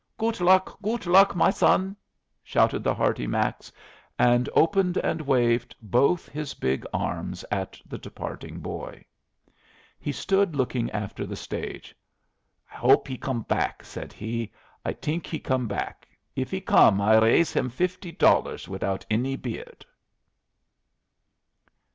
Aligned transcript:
"Goot 0.17 0.41
luck, 0.41 0.81
goot 0.81 1.05
luck, 1.05 1.35
my 1.35 1.51
son!" 1.51 1.95
shouted 2.41 2.83
the 2.83 2.95
hearty 2.95 3.27
Max, 3.27 3.71
and 4.17 4.49
opened 4.55 4.97
and 4.97 5.21
waved 5.21 5.75
both 5.79 6.27
his 6.27 6.55
big 6.55 6.87
arms 6.91 7.45
at 7.51 7.79
the 7.85 7.99
departing 7.99 8.61
boy: 8.61 9.05
He 9.99 10.11
stood 10.11 10.55
looking 10.55 10.89
after 10.89 11.27
the 11.27 11.35
stage. 11.35 11.93
"I 12.71 12.77
hope 12.77 13.07
he 13.07 13.15
come 13.15 13.43
back," 13.43 13.83
said 13.85 14.11
he. 14.11 14.51
"I 14.83 14.93
think 14.93 15.27
he 15.27 15.37
come 15.37 15.67
back. 15.67 16.07
If 16.35 16.49
he 16.49 16.61
come 16.61 16.99
I 16.99 17.17
r 17.17 17.21
raise 17.21 17.53
him 17.53 17.69
fifty 17.69 18.11
dollars 18.11 18.67
without 18.67 19.05
any 19.11 19.35
beard." 19.35 19.85